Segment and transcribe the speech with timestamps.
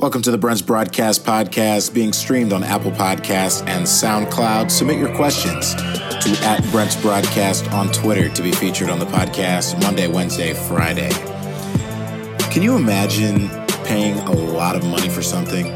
[0.00, 4.70] Welcome to the Brent's Broadcast Podcast, being streamed on Apple Podcasts and SoundCloud.
[4.70, 9.78] Submit your questions to at Brent's Broadcast on Twitter to be featured on the podcast
[9.82, 11.10] Monday, Wednesday, Friday.
[12.50, 13.50] Can you imagine
[13.84, 15.66] paying a lot of money for something?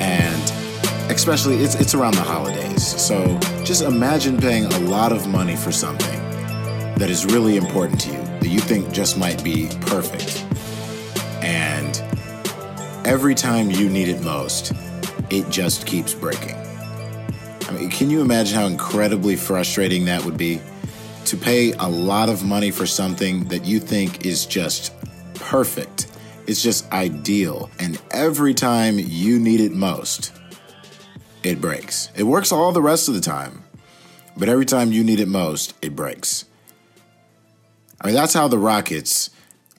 [0.00, 2.82] And especially, it's, it's around the holidays.
[2.82, 6.18] So just imagine paying a lot of money for something
[6.96, 10.47] that is really important to you, that you think just might be perfect.
[13.08, 14.74] Every time you need it most,
[15.30, 16.56] it just keeps breaking.
[17.66, 20.60] I mean, can you imagine how incredibly frustrating that would be?
[21.24, 24.92] To pay a lot of money for something that you think is just
[25.32, 26.08] perfect,
[26.46, 30.34] it's just ideal, and every time you need it most,
[31.42, 32.10] it breaks.
[32.14, 33.64] It works all the rest of the time,
[34.36, 36.44] but every time you need it most, it breaks.
[38.02, 39.30] I mean, that's how the Rockets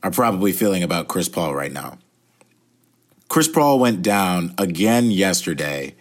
[0.02, 2.00] are probably feeling about Chris Paul right now.
[3.30, 5.94] Chris Paul went down again yesterday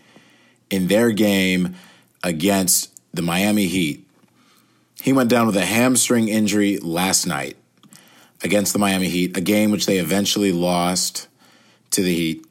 [0.71, 1.77] in their game
[2.25, 4.07] against the Miami Heat.
[5.03, 7.59] He went down with a hamstring injury last night
[8.43, 11.29] against the Miami Heat, a game which they eventually lost
[11.91, 12.47] to the Heat.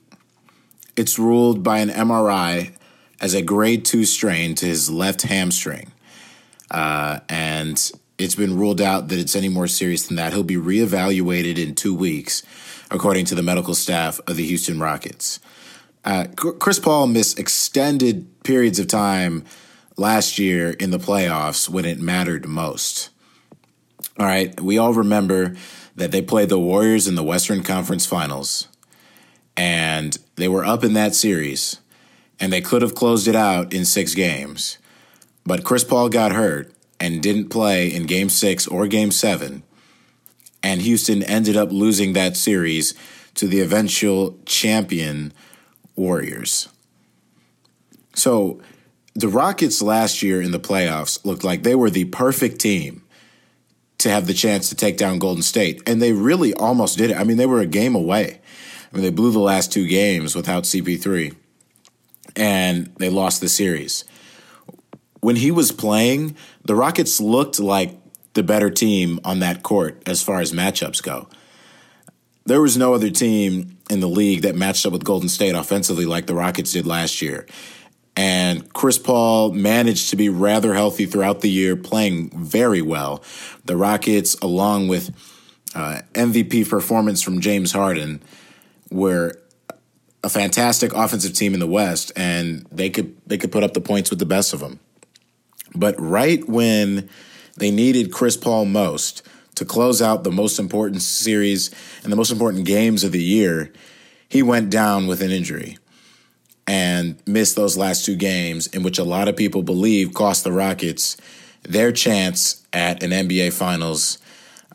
[0.95, 2.73] It's ruled by an MRI
[3.19, 5.91] as a grade two strain to his left hamstring.
[6.69, 10.33] Uh, and it's been ruled out that it's any more serious than that.
[10.33, 12.43] He'll be reevaluated in two weeks
[12.91, 15.39] according to the medical staff of the Houston Rockets.
[16.05, 19.43] Uh, Chris Paul missed extended periods of time
[19.97, 23.09] last year in the playoffs when it mattered most.
[24.17, 25.55] All right, we all remember
[25.95, 28.67] that they played the Warriors in the Western Conference Finals,
[29.57, 31.81] and they were up in that series,
[32.39, 34.77] and they could have closed it out in six games.
[35.45, 39.63] But Chris Paul got hurt and didn't play in game six or game seven
[40.67, 42.93] and Houston ended up losing that series
[43.35, 45.31] to the eventual champion
[45.95, 46.67] Warriors.
[48.15, 48.59] So
[49.15, 53.01] the Rockets last year in the playoffs looked like they were the perfect team
[53.99, 55.81] to have the chance to take down Golden State.
[55.87, 57.17] And they really almost did it.
[57.17, 58.41] I mean, they were a game away.
[58.91, 61.33] I mean, they blew the last two games without CP3
[62.35, 64.03] and they lost the series.
[65.21, 66.35] When he was playing,
[66.65, 67.97] the Rockets looked like
[68.37, 71.27] the better team on that court as far as matchups go.
[72.45, 76.05] There was no other team in the league that matched up with Golden State offensively
[76.05, 77.47] like the Rockets did last year.
[78.15, 83.23] And Chris Paul managed to be rather healthy throughout the year, playing very well.
[83.65, 85.09] The Rockets, along with
[85.73, 88.21] uh, MVP performance from James Harden,
[88.91, 89.39] were
[90.23, 93.81] a fantastic offensive team in the West, and they could they could put up the
[93.81, 94.79] points with the best of them.
[95.75, 97.09] But right when
[97.57, 101.71] they needed Chris Paul most to close out the most important series
[102.03, 103.73] and the most important games of the year.
[104.29, 105.77] He went down with an injury
[106.67, 110.51] and missed those last two games, in which a lot of people believe cost the
[110.51, 111.17] Rockets
[111.63, 114.19] their chance at an NBA Finals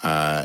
[0.02, 0.44] uh,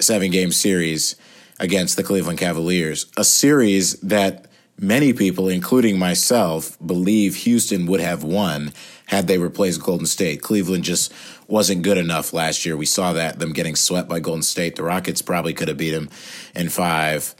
[0.00, 1.16] seven game series
[1.58, 3.06] against the Cleveland Cavaliers.
[3.16, 4.46] A series that
[4.78, 8.72] many people, including myself, believe Houston would have won
[9.06, 10.42] had they replaced Golden State.
[10.42, 11.12] Cleveland just
[11.48, 12.76] wasn't good enough last year.
[12.76, 14.76] We saw that them getting swept by Golden State.
[14.76, 16.10] The Rockets probably could have beat them
[16.54, 17.34] in five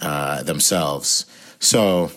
[0.00, 1.26] uh, themselves.
[1.58, 2.10] So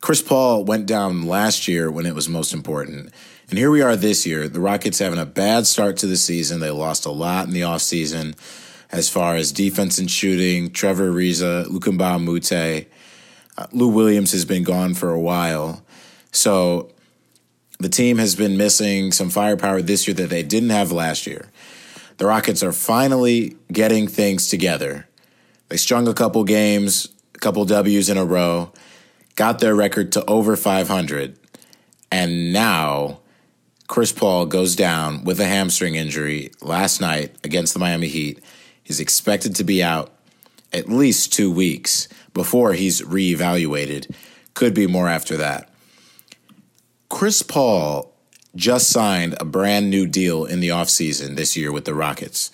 [0.00, 3.12] Chris Paul went down last year when it was most important.
[3.50, 4.48] And here we are this year.
[4.48, 6.60] The Rockets having a bad start to the season.
[6.60, 8.36] They lost a lot in the offseason
[8.90, 10.70] as far as defense and shooting.
[10.70, 12.86] Trevor Ariza, Luka Mbah a Moute.
[13.56, 15.82] Uh, Lou Williams has been gone for a while.
[16.30, 16.90] So
[17.78, 21.50] the team has been missing some firepower this year that they didn't have last year.
[22.18, 25.08] The Rockets are finally getting things together.
[25.68, 28.72] They strung a couple games, a couple W's in a row,
[29.36, 31.38] got their record to over 500,
[32.10, 33.20] and now
[33.86, 38.42] Chris Paul goes down with a hamstring injury last night against the Miami Heat.
[38.88, 40.10] He's expected to be out
[40.72, 44.10] at least two weeks before he's reevaluated.
[44.54, 45.68] Could be more after that.
[47.10, 48.14] Chris Paul
[48.56, 52.50] just signed a brand new deal in the offseason this year with the Rockets.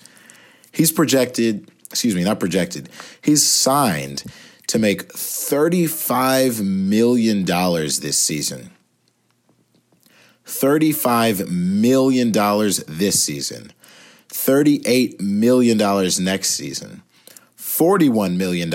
[0.73, 2.89] He's projected, excuse me, not projected,
[3.21, 4.25] he's signed
[4.67, 8.71] to make $35 million this season.
[10.45, 13.71] $35 million this season.
[14.35, 15.77] $38 million
[16.19, 17.01] next season.
[17.57, 18.67] $41 million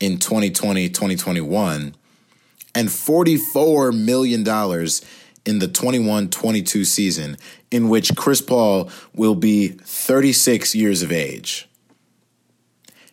[0.00, 1.94] in 2020 2021
[2.74, 4.40] and $44 million
[5.44, 7.36] in the 21 22 season,
[7.70, 11.68] in which Chris Paul will be 36 years of age.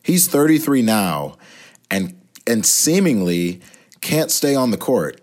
[0.02, 1.36] He's 33 now,
[1.92, 3.60] and and seemingly
[4.02, 5.19] can't stay on the court.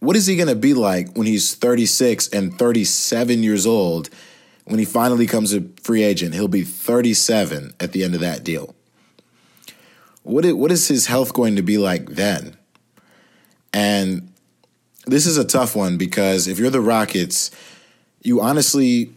[0.00, 4.10] What is he going to be like when he's 36 and 37 years old?
[4.68, 8.44] When he finally becomes a free agent, he'll be 37 at the end of that
[8.44, 8.74] deal.
[10.24, 12.54] What is, what is his health going to be like then?
[13.72, 14.30] And
[15.06, 17.50] this is a tough one because if you're the Rockets,
[18.22, 19.10] you honestly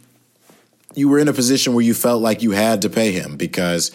[0.94, 3.90] you were in a position where you felt like you had to pay him because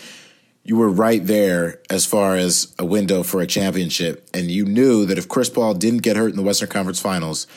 [0.63, 4.29] you were right there as far as a window for a championship.
[4.31, 7.47] And you knew that if Chris Paul didn't get hurt in the Western Conference Finals,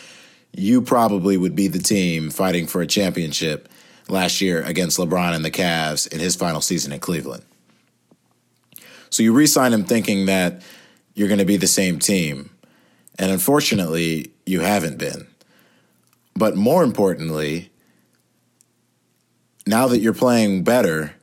[0.52, 3.68] you probably would be the team fighting for a championship
[4.10, 7.44] last year against LeBron and the Cavs in his final season in Cleveland.
[9.10, 10.62] So you re sign him thinking that
[11.14, 12.50] you're going to be the same team.
[13.18, 15.26] And unfortunately, you haven't been.
[16.34, 17.70] But more importantly,
[19.66, 21.14] now that you're playing better,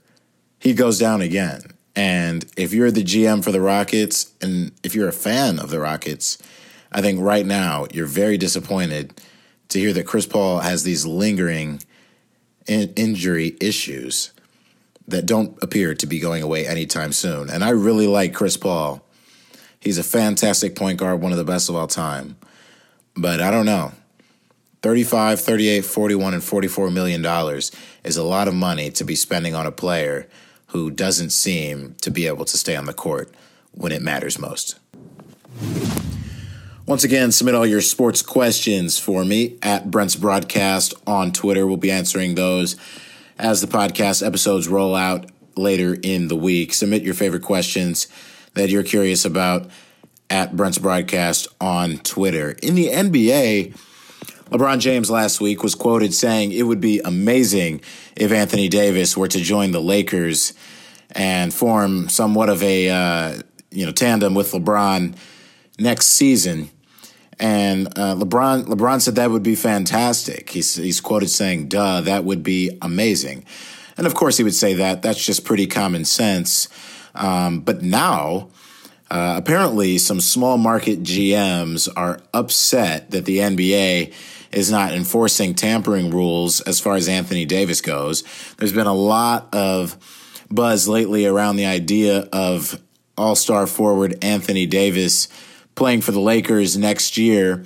[0.60, 1.62] he goes down again.
[1.95, 5.80] And if you're the GM for the Rockets and if you're a fan of the
[5.80, 6.38] Rockets,
[6.92, 9.19] I think right now you're very disappointed
[9.69, 11.81] to hear that Chris Paul has these lingering
[12.68, 14.31] in- injury issues
[15.08, 17.50] that don't appear to be going away anytime soon.
[17.50, 19.02] And I really like Chris Paul.
[19.80, 22.36] He's a fantastic point guard, one of the best of all time.
[23.16, 23.94] But I don't know.
[24.84, 27.72] 35, 38, 41 and 44 million dollars
[28.04, 30.28] is a lot of money to be spending on a player
[30.68, 33.34] who doesn't seem to be able to stay on the court
[33.72, 34.78] when it matters most.
[36.88, 41.68] Once again, submit all your sports questions for me at Brent's Broadcast on Twitter.
[41.68, 42.78] We'll be answering those
[43.38, 46.74] as the podcast episodes roll out later in the week.
[46.74, 48.07] Submit your favorite questions
[48.54, 49.69] that you're curious about
[50.30, 52.51] at Brent's Broadcast on Twitter.
[52.63, 53.78] In the NBA,
[54.50, 57.81] LeBron James last week was quoted saying it would be amazing
[58.16, 60.54] if Anthony Davis were to join the Lakers
[61.12, 63.42] and form somewhat of a uh,
[63.72, 65.18] you know tandem with LeBron
[65.78, 66.69] next season.
[67.39, 70.50] And uh, LeBron LeBron said that would be fantastic.
[70.50, 73.45] He's he's quoted saying, "Duh, that would be amazing."
[73.98, 75.01] And of course, he would say that.
[75.01, 76.68] That's just pretty common sense.
[77.16, 78.50] Um, but now,
[79.10, 84.13] uh, apparently, some small market GMs are upset that the NBA
[84.51, 88.24] is not enforcing tampering rules as far as Anthony Davis goes.
[88.57, 89.98] There's been a lot of
[90.50, 92.81] buzz lately around the idea of
[93.18, 95.28] all star forward Anthony Davis
[95.77, 97.63] playing for the Lakers next year.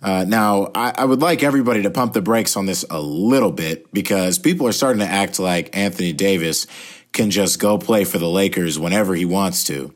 [0.00, 3.50] Uh, now, I, I, would like everybody to pump the brakes on this a little
[3.50, 6.68] bit because people are starting to act like Anthony Davis
[7.12, 9.92] can just go play for the Lakers whenever he wants to.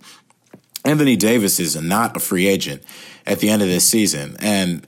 [0.84, 2.82] Anthony Davis is not a free agent
[3.24, 4.36] at the end of this season.
[4.40, 4.84] And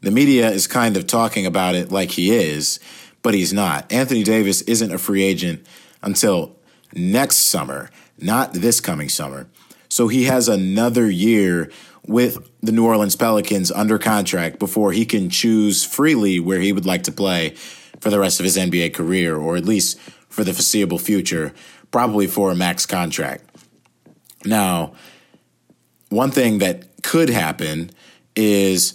[0.00, 2.80] the media is kind of talking about it like he is,
[3.22, 3.92] but he's not.
[3.92, 5.66] Anthony Davis isn't a free agent
[6.02, 6.56] until
[6.94, 9.46] next summer, not this coming summer.
[9.90, 11.70] So he has another year
[12.06, 16.86] with the New Orleans Pelicans under contract before he can choose freely where he would
[16.86, 17.50] like to play
[18.00, 19.98] for the rest of his NBA career, or at least
[20.28, 21.54] for the foreseeable future,
[21.90, 23.44] probably for a max contract.
[24.44, 24.94] Now,
[26.10, 27.90] one thing that could happen
[28.36, 28.94] is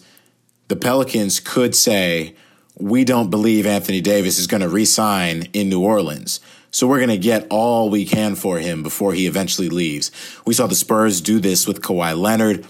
[0.67, 2.35] the Pelicans could say,
[2.75, 6.39] we don't believe Anthony Davis is going to resign in New Orleans.
[6.71, 10.12] So we're going to get all we can for him before he eventually leaves.
[10.45, 12.65] We saw the Spurs do this with Kawhi Leonard.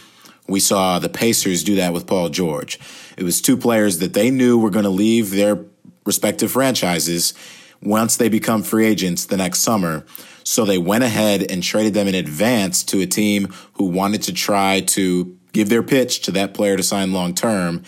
[0.50, 2.80] We saw the Pacers do that with Paul George.
[3.18, 5.64] It was two players that they knew were going to leave their
[6.06, 7.34] respective franchises
[7.82, 10.06] once they become free agents the next summer.
[10.44, 14.34] So they went ahead and traded them in advance to a team who wanted to
[14.34, 17.84] try to give their pitch to that player to sign long term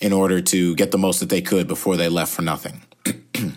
[0.00, 2.80] in order to get the most that they could before they left for nothing.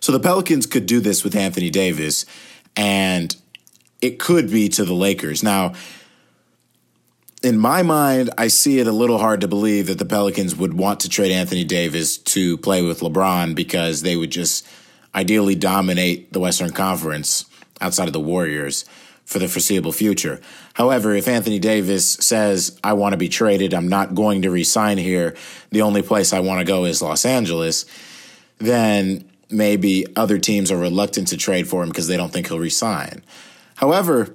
[0.00, 2.26] so the Pelicans could do this with Anthony Davis,
[2.74, 3.36] and
[4.00, 5.42] it could be to the Lakers.
[5.42, 5.74] Now,
[7.46, 10.74] in my mind, I see it a little hard to believe that the Pelicans would
[10.74, 14.66] want to trade Anthony Davis to play with LeBron because they would just
[15.14, 17.44] ideally dominate the Western Conference
[17.80, 18.84] outside of the Warriors
[19.24, 20.40] for the foreseeable future.
[20.74, 24.98] However, if Anthony Davis says, I want to be traded, I'm not going to resign
[24.98, 25.36] here,
[25.70, 27.86] the only place I want to go is Los Angeles,
[28.58, 32.58] then maybe other teams are reluctant to trade for him because they don't think he'll
[32.58, 33.22] resign.
[33.76, 34.34] However,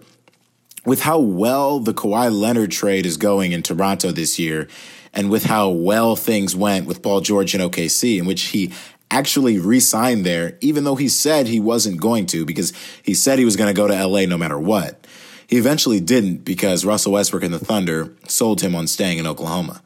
[0.85, 4.67] with how well the Kawhi Leonard trade is going in Toronto this year,
[5.13, 8.73] and with how well things went with Paul George in OKC, in which he
[9.11, 12.73] actually re-signed there, even though he said he wasn't going to, because
[13.03, 15.05] he said he was going to go to LA no matter what.
[15.47, 19.81] He eventually didn't because Russell Westbrook and the Thunder sold him on staying in Oklahoma.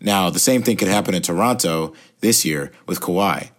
[0.00, 3.50] Now, the same thing could happen in Toronto this year with Kawhi.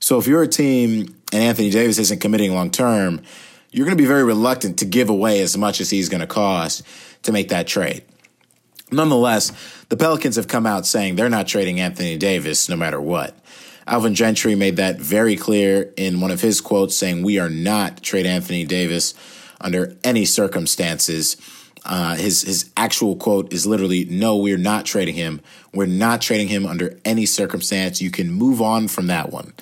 [0.00, 3.20] So if you're a team and Anthony Davis isn't committing long term,
[3.72, 6.26] you're going to be very reluctant to give away as much as he's going to
[6.26, 6.82] cost
[7.22, 8.04] to make that trade.
[8.92, 9.50] Nonetheless,
[9.88, 13.34] the Pelicans have come out saying they're not trading Anthony Davis no matter what.
[13.86, 18.02] Alvin Gentry made that very clear in one of his quotes, saying, We are not
[18.02, 19.14] trade Anthony Davis
[19.60, 21.36] under any circumstances.
[21.84, 25.40] Uh, his his actual quote is literally, "No, we're not trading him.
[25.74, 28.00] We're not trading him under any circumstance.
[28.00, 29.52] You can move on from that one."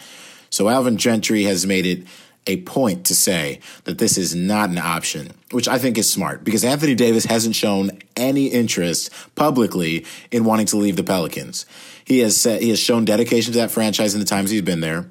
[0.50, 2.02] So Alvin Gentry has made it
[2.46, 6.42] a point to say that this is not an option, which I think is smart
[6.42, 11.66] because Anthony Davis hasn't shown any interest publicly in wanting to leave the Pelicans.
[12.04, 14.80] He has said, he has shown dedication to that franchise in the times he's been
[14.80, 15.10] there.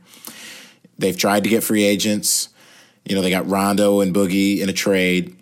[0.98, 2.50] They've tried to get free agents.
[3.06, 5.36] You know, they got Rondo and Boogie in a trade.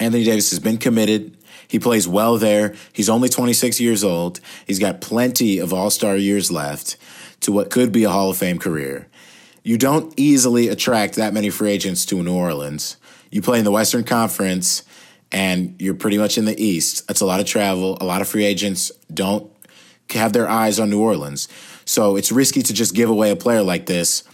[0.00, 1.36] Anthony Davis has been committed.
[1.68, 2.74] He plays well there.
[2.92, 4.40] He's only 26 years old.
[4.66, 6.96] He's got plenty of all star years left
[7.40, 9.06] to what could be a Hall of Fame career.
[9.62, 12.96] You don't easily attract that many free agents to New Orleans.
[13.30, 14.82] You play in the Western Conference
[15.30, 17.06] and you're pretty much in the East.
[17.06, 17.98] That's a lot of travel.
[18.00, 19.50] A lot of free agents don't
[20.10, 21.48] have their eyes on New Orleans.
[21.84, 24.24] So it's risky to just give away a player like this.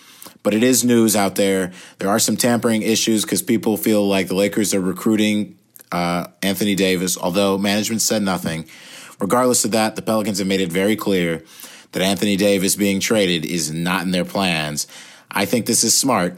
[0.43, 1.73] But it is news out there.
[1.99, 5.59] There are some tampering issues because people feel like the Lakers are recruiting
[5.91, 8.69] uh, Anthony Davis, although management said nothing.
[9.21, 11.43] Regardless of that, the Pelicans have made it very clear
[11.93, 14.87] that Anthony Davis being traded is not in their plans.
[15.31, 16.37] I think this is smart.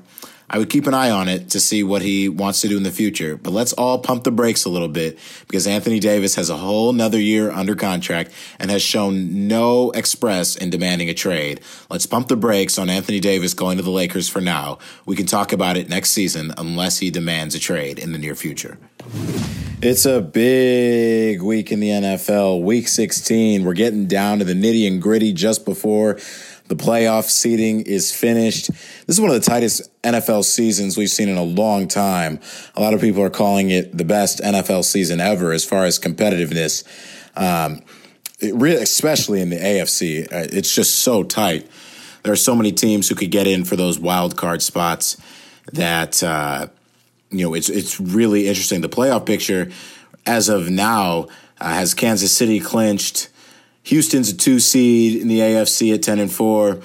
[0.49, 2.85] I would keep an eye on it to see what he wants to do in
[2.85, 3.37] the future.
[3.37, 6.93] But let's all pump the brakes a little bit because Anthony Davis has a whole
[6.93, 11.61] nother year under contract and has shown no express in demanding a trade.
[11.91, 14.79] Let's pump the brakes on Anthony Davis going to the Lakers for now.
[15.05, 18.37] We can talk about it next season unless he demands a trade in the near
[18.37, 18.79] future.
[19.83, 23.65] It's a big week in the NFL, week 16.
[23.65, 26.19] We're getting down to the nitty and gritty just before
[26.69, 28.69] the playoff seeding is finished.
[28.71, 32.41] This is one of the tightest NFL seasons we've seen in a long time.
[32.75, 35.99] A lot of people are calling it the best NFL season ever as far as
[35.99, 36.85] competitiveness.
[37.37, 37.83] Um,
[38.43, 41.69] really, especially in the AFC, uh, it's just so tight.
[42.23, 45.17] There are so many teams who could get in for those wild card spots
[45.73, 46.69] that uh,
[47.31, 48.81] you know it's it's really interesting.
[48.81, 49.71] The playoff picture,
[50.27, 51.29] as of now,
[51.61, 53.29] uh, has Kansas City clinched.
[53.87, 56.81] Houston's a two seed in the AFC at 10 and 4.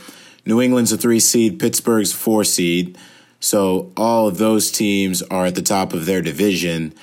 [0.46, 1.60] New England's a three seed.
[1.60, 2.96] Pittsburgh's a four seed.
[3.40, 6.94] So all of those teams are at the top of their division,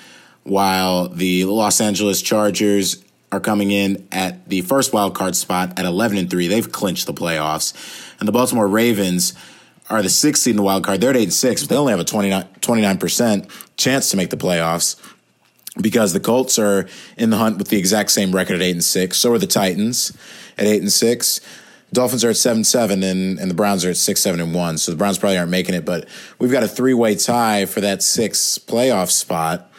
[0.45, 3.03] while the Los Angeles Chargers
[3.33, 6.47] are coming in at the first wild card spot at 11 and 3.
[6.47, 7.75] They've clinched the playoffs.
[8.21, 9.35] And the Baltimore Ravens
[9.91, 11.01] are the sixth seed in the wild card.
[11.01, 14.31] They're at 8 and 6, but they only have a 29, 29% chance to make
[14.31, 14.95] the playoffs
[15.81, 18.85] because the Colts are in the hunt with the exact same record at eight and
[18.85, 19.17] six.
[19.17, 20.17] So are the Titans
[20.57, 21.41] at eight and six.
[21.93, 24.79] Dolphins are at seven seven, and and the Browns are at six seven and one.
[24.79, 26.09] So the Browns probably aren't making it, but
[26.39, 29.71] we've got a three way tie for that six playoff spot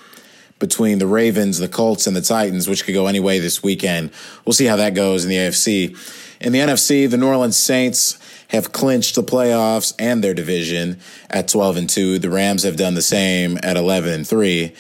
[0.58, 4.12] between the Ravens, the Colts, and the Titans, which could go any way this weekend.
[4.46, 5.98] We'll see how that goes in the AFC.
[6.42, 8.18] In the NFC, the New Orleans Saints
[8.50, 12.20] have clinched the playoffs and their division at 12 and 2.
[12.20, 14.74] The Rams have done the same at 11 and 3.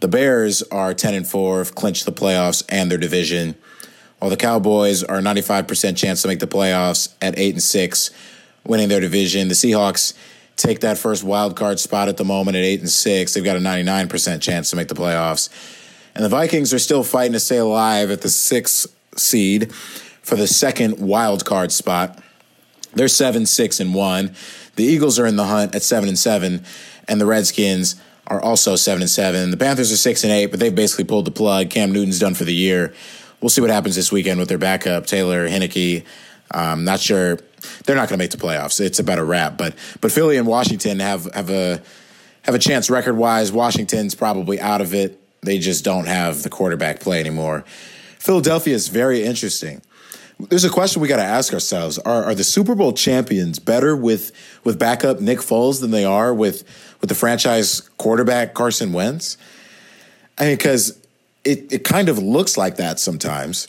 [0.00, 3.54] The Bears are 10 and 4, have clinched the playoffs and their division,
[4.18, 8.10] while the Cowboys are 95% chance to make the playoffs at 8 and 6,
[8.64, 9.48] winning their division.
[9.48, 10.14] The Seahawks
[10.56, 13.34] take that first wild card spot at the moment at 8 and 6.
[13.34, 15.50] They've got a 99% chance to make the playoffs.
[16.14, 19.72] And the Vikings are still fighting to stay alive at the 6th seed
[20.22, 22.22] for the second wild card spot.
[22.94, 24.34] They're 7 6 and 1.
[24.76, 26.64] The Eagles are in the hunt at 7 and 7
[27.06, 27.96] and the Redskins
[28.30, 29.50] are also seven and seven.
[29.50, 31.68] The Panthers are six and eight, but they've basically pulled the plug.
[31.68, 32.94] Cam Newton's done for the year.
[33.40, 36.04] We'll see what happens this weekend with their backup, Taylor Heinicke.
[36.52, 37.38] Um, not sure
[37.84, 38.80] they're not going to make the playoffs.
[38.80, 39.58] It's about a wrap.
[39.58, 41.82] But but Philly and Washington have have a
[42.42, 43.50] have a chance record wise.
[43.52, 45.20] Washington's probably out of it.
[45.42, 47.64] They just don't have the quarterback play anymore.
[48.18, 49.82] Philadelphia is very interesting.
[50.48, 53.96] There's a question we got to ask ourselves: Are are the Super Bowl champions better
[53.96, 54.32] with
[54.64, 56.64] with backup Nick Foles than they are with
[57.00, 59.36] with the franchise quarterback Carson Wentz?
[60.38, 60.98] I mean, because
[61.44, 63.68] it, it kind of looks like that sometimes.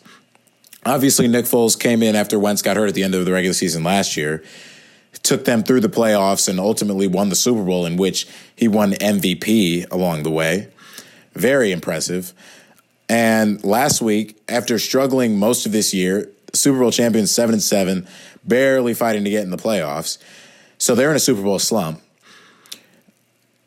[0.86, 3.54] Obviously, Nick Foles came in after Wentz got hurt at the end of the regular
[3.54, 4.44] season last year,
[5.22, 8.94] took them through the playoffs, and ultimately won the Super Bowl, in which he won
[8.94, 10.70] MVP along the way.
[11.34, 12.34] Very impressive.
[13.08, 18.08] And last week, after struggling most of this year, Super Bowl champions seven and seven,
[18.44, 20.18] barely fighting to get in the playoffs.
[20.78, 22.02] So they're in a Super Bowl slump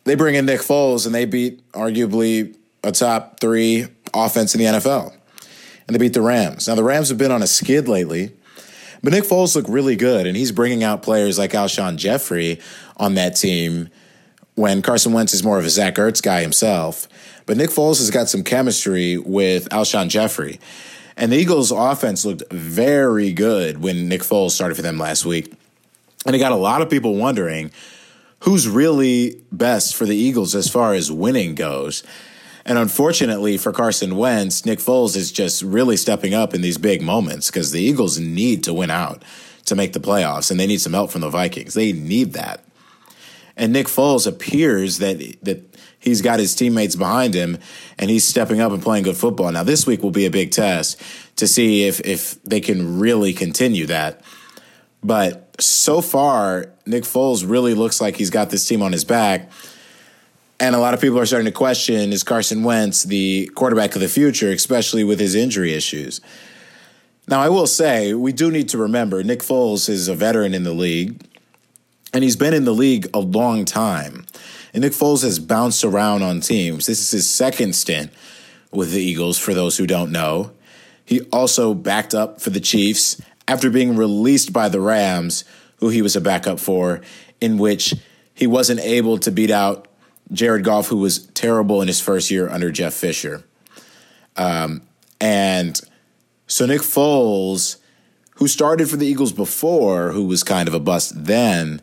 [0.05, 4.67] they bring in Nick Foles and they beat arguably a top three offense in the
[4.67, 5.13] NFL.
[5.87, 6.69] And they beat the Rams.
[6.69, 8.33] Now, the Rams have been on a skid lately,
[9.03, 12.59] but Nick Foles looked really good, and he's bringing out players like Alshon Jeffery
[12.97, 13.91] on that team
[14.55, 17.07] when Carson Wentz is more of a Zach Ertz guy himself.
[17.45, 20.59] But Nick Foles has got some chemistry with Alshon Jeffery.
[21.17, 25.53] And the Eagles' offense looked very good when Nick Foles started for them last week.
[26.27, 27.71] And it got a lot of people wondering
[28.41, 32.03] who's really best for the Eagles as far as winning goes.
[32.65, 37.03] And unfortunately for Carson Wentz, Nick Foles is just really stepping up in these big
[37.03, 39.23] moments because the Eagles need to win out
[39.67, 41.75] to make the playoffs, and they need some help from the Vikings.
[41.75, 42.65] They need that.
[43.57, 45.74] And Nick Foles appears that that
[46.05, 47.59] he's got his teammates behind him,
[47.99, 49.51] and he's stepping up and playing good football.
[49.51, 51.01] Now, this week will be a big test
[51.37, 54.23] to see if if they can really continue that.
[55.03, 59.51] But so far, Nick Foles really looks like he's got this team on his back.
[60.61, 64.01] And a lot of people are starting to question is Carson Wentz the quarterback of
[64.01, 66.21] the future, especially with his injury issues?
[67.27, 70.63] Now, I will say, we do need to remember Nick Foles is a veteran in
[70.63, 71.23] the league,
[72.15, 74.25] and he's been in the league a long time.
[74.73, 76.87] And Nick Foles has bounced around on teams.
[76.87, 78.13] This is his second stint
[78.71, 80.53] with the Eagles, for those who don't know.
[81.05, 85.45] He also backed up for the Chiefs after being released by the Rams,
[85.79, 87.01] who he was a backup for,
[87.41, 87.95] in which
[88.33, 89.89] he wasn't able to beat out
[90.33, 93.45] Jared Goff, who was terrible in his first year under Jeff Fisher.
[94.37, 94.83] Um,
[95.21, 95.81] and
[96.47, 97.77] so Nick Foles,
[98.37, 101.83] who started for the Eagles before, who was kind of a bust then,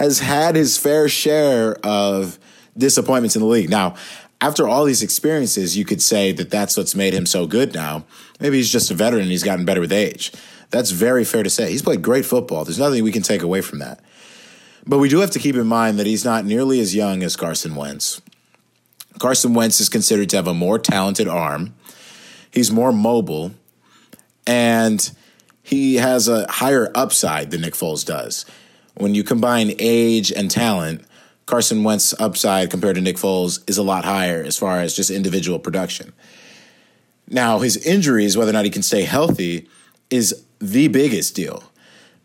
[0.00, 2.38] has had his fair share of
[2.76, 3.68] disappointments in the league.
[3.68, 3.96] Now,
[4.40, 8.06] after all these experiences, you could say that that's what's made him so good now.
[8.40, 10.32] Maybe he's just a veteran and he's gotten better with age.
[10.70, 11.70] That's very fair to say.
[11.70, 12.64] He's played great football.
[12.64, 14.00] There's nothing we can take away from that.
[14.86, 17.36] But we do have to keep in mind that he's not nearly as young as
[17.36, 18.22] Carson Wentz.
[19.18, 21.74] Carson Wentz is considered to have a more talented arm.
[22.50, 23.52] He's more mobile,
[24.46, 25.10] and
[25.62, 28.46] he has a higher upside than Nick Foles does.
[29.00, 31.06] When you combine age and talent,
[31.46, 35.08] Carson Wentz's upside compared to Nick Foles is a lot higher as far as just
[35.08, 36.12] individual production.
[37.26, 39.66] Now, his injuries, whether or not he can stay healthy,
[40.10, 41.64] is the biggest deal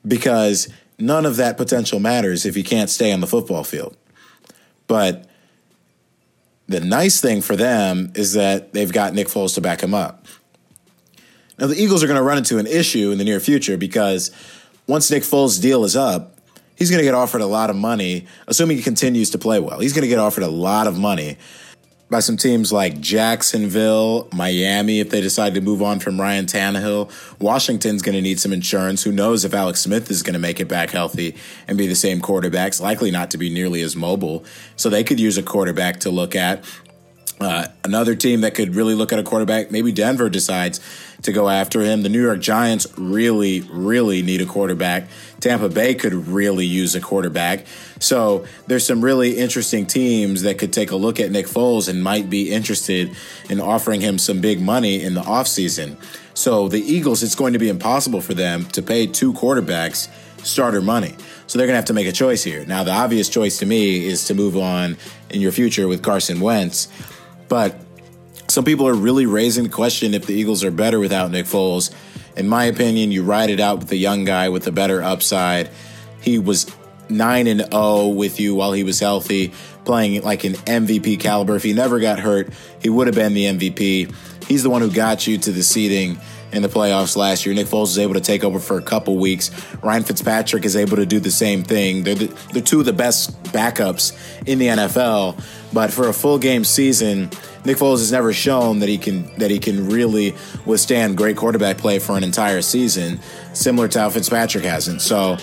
[0.05, 0.67] because
[0.99, 3.95] none of that potential matters if he can't stay on the football field.
[4.87, 5.29] But
[6.67, 10.27] the nice thing for them is that they've got Nick Foles to back him up.
[11.57, 14.29] Now, the Eagles are going to run into an issue in the near future because
[14.87, 16.34] once Nick Foles' deal is up,
[16.75, 19.79] he's going to get offered a lot of money, assuming he continues to play well.
[19.79, 21.37] He's going to get offered a lot of money
[22.09, 27.09] by some teams like Jacksonville, Miami, if they decide to move on from Ryan Tannehill.
[27.39, 29.03] Washington's going to need some insurance.
[29.03, 31.35] Who knows if Alex Smith is going to make it back healthy
[31.67, 34.45] and be the same quarterbacks, likely not to be nearly as mobile.
[34.75, 36.63] So they could use a quarterback to look at.
[37.39, 40.79] Uh, another team that could really look at a quarterback, maybe Denver decides
[41.23, 42.01] to go after him.
[42.01, 45.09] The New York Giants really, really need a quarterback.
[45.41, 47.65] Tampa Bay could really use a quarterback.
[47.99, 52.01] So there's some really interesting teams that could take a look at Nick Foles and
[52.01, 53.15] might be interested
[53.49, 55.97] in offering him some big money in the offseason.
[56.33, 60.09] So the Eagles, it's going to be impossible for them to pay two quarterbacks
[60.45, 61.15] starter money.
[61.47, 62.65] So they're going to have to make a choice here.
[62.65, 64.97] Now, the obvious choice to me is to move on
[65.29, 66.87] in your future with Carson Wentz.
[67.47, 67.79] But
[68.47, 71.93] some people are really raising the question if the Eagles are better without Nick Foles.
[72.35, 75.69] In my opinion, you ride it out with the young guy with the better upside.
[76.21, 76.69] He was
[77.09, 79.53] 9 and 0 with you while he was healthy,
[79.83, 81.55] playing like an MVP caliber.
[81.55, 82.49] If he never got hurt,
[82.81, 84.13] he would have been the MVP.
[84.47, 86.19] He's the one who got you to the seeding
[86.51, 87.53] in the playoffs last year.
[87.55, 89.51] Nick Foles was able to take over for a couple weeks.
[89.83, 92.03] Ryan Fitzpatrick is able to do the same thing.
[92.03, 95.41] They're, the, they're two of the best backups in the NFL.
[95.75, 97.29] But for a full game season,
[97.65, 100.33] Nick Foles has never shown that he can that he can really
[100.65, 103.19] withstand great quarterback play for an entire season,
[103.51, 105.01] similar to how Fitzpatrick hasn't.
[105.01, 105.33] So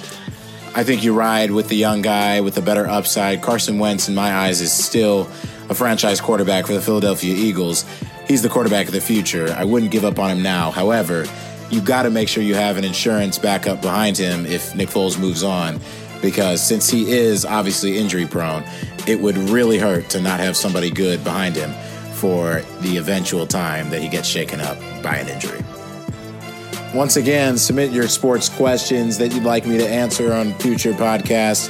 [0.74, 3.42] I think you ride with the young guy with a better upside.
[3.42, 5.28] Carson Wentz, in my eyes, is still
[5.68, 7.84] a franchise quarterback for the Philadelphia Eagles.
[8.26, 9.54] He's the quarterback of the future.
[9.54, 10.70] I wouldn't give up on him now.
[10.70, 11.26] However,
[11.68, 15.20] you've got to make sure you have an insurance backup behind him if Nick Foles
[15.20, 15.78] moves on,
[16.22, 18.64] because since he is obviously injury prone,
[19.06, 21.72] it would really hurt to not have somebody good behind him
[22.14, 25.60] for the eventual time that he gets shaken up by an injury.
[26.94, 31.68] Once again, submit your sports questions that you'd like me to answer on future podcasts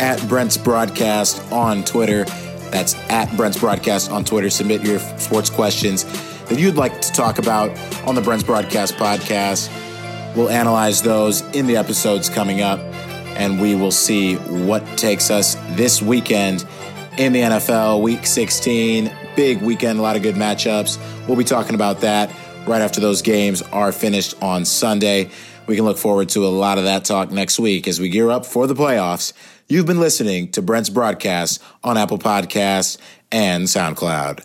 [0.00, 2.24] at Brent's Broadcast on Twitter.
[2.70, 4.48] That's at Brent's Broadcast on Twitter.
[4.50, 6.04] Submit your sports questions
[6.46, 7.70] that you'd like to talk about
[8.08, 9.70] on the Brent's Broadcast podcast.
[10.34, 12.80] We'll analyze those in the episodes coming up,
[13.36, 16.66] and we will see what takes us this weekend
[17.18, 19.12] in the NFL, Week 16.
[19.36, 20.98] Big weekend, a lot of good matchups.
[21.26, 22.30] We'll be talking about that
[22.66, 25.30] right after those games are finished on Sunday.
[25.66, 28.30] We can look forward to a lot of that talk next week as we gear
[28.30, 29.32] up for the playoffs.
[29.68, 32.98] You've been listening to Brent's broadcast on Apple Podcasts
[33.30, 34.44] and SoundCloud.